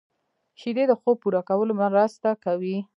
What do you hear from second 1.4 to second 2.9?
کولو مرسته کوي